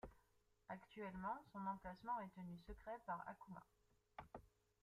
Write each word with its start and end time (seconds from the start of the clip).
Actuellement, 0.67 1.45
son 1.51 1.59
emplacement 1.67 2.19
est 2.21 2.33
tenu 2.33 2.57
secret 2.65 2.97
par 3.05 3.23
Akuma. 3.27 3.61